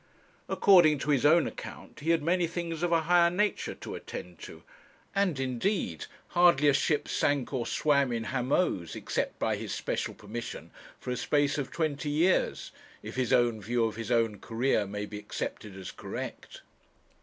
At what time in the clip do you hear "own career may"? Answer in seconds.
14.09-15.05